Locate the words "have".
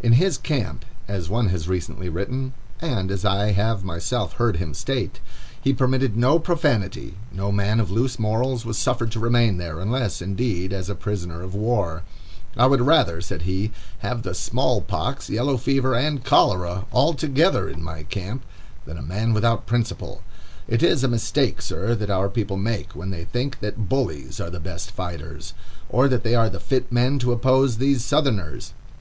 3.52-3.84, 13.98-14.22